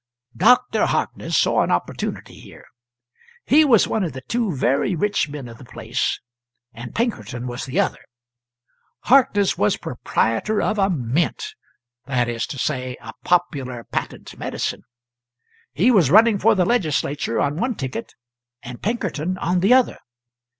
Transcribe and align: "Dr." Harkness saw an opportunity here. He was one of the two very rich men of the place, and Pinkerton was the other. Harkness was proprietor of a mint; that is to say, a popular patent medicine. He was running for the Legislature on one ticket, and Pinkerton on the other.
"Dr." 0.35 0.87
Harkness 0.87 1.37
saw 1.37 1.61
an 1.61 1.69
opportunity 1.69 2.33
here. 2.33 2.65
He 3.45 3.63
was 3.63 3.87
one 3.87 4.03
of 4.03 4.13
the 4.13 4.21
two 4.27 4.51
very 4.55 4.95
rich 4.95 5.29
men 5.29 5.47
of 5.47 5.59
the 5.59 5.63
place, 5.63 6.19
and 6.73 6.95
Pinkerton 6.95 7.45
was 7.45 7.67
the 7.67 7.79
other. 7.79 8.01
Harkness 9.01 9.59
was 9.59 9.77
proprietor 9.77 10.59
of 10.59 10.79
a 10.79 10.89
mint; 10.89 11.53
that 12.07 12.27
is 12.27 12.47
to 12.47 12.57
say, 12.57 12.97
a 12.99 13.13
popular 13.23 13.83
patent 13.91 14.35
medicine. 14.39 14.81
He 15.71 15.91
was 15.91 16.09
running 16.09 16.39
for 16.39 16.55
the 16.55 16.65
Legislature 16.65 17.39
on 17.39 17.57
one 17.57 17.75
ticket, 17.75 18.15
and 18.63 18.81
Pinkerton 18.81 19.37
on 19.37 19.59
the 19.59 19.75
other. 19.75 19.99